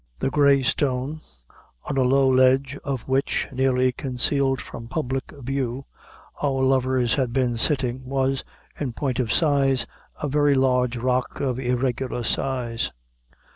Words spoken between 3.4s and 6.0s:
nearly concealed from public view,